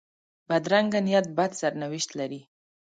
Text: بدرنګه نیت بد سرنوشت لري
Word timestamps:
بدرنګه 0.47 0.99
نیت 1.05 1.25
بد 1.37 1.51
سرنوشت 1.59 2.09
لري 2.19 2.41